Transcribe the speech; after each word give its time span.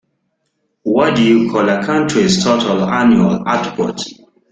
What 0.81 1.15
do 1.15 1.21
you 1.21 1.51
call 1.51 1.69
a 1.69 1.85
country's 1.85 2.43
total 2.43 2.89
annual 2.89 3.43
output? 3.47 4.03